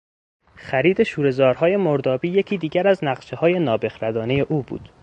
خرید 0.55 1.03
شورهزارهای 1.03 1.77
مردابی 1.77 2.29
یکی 2.29 2.57
دیگر 2.57 2.87
از 2.87 3.03
نقشههای 3.03 3.59
نابخردانهی 3.59 4.41
او 4.41 4.61
بود. 4.61 4.89